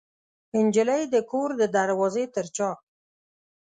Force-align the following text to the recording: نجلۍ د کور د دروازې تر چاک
نجلۍ 0.65 1.03
د 1.13 1.15
کور 1.31 1.49
د 1.57 1.61
دروازې 1.75 2.25
تر 2.35 2.45
چاک 2.55 2.79